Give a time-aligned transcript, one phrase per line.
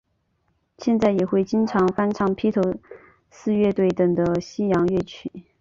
[0.79, 2.59] 现在也会经常翻唱披头
[3.29, 5.31] 四乐队等的西洋乐曲。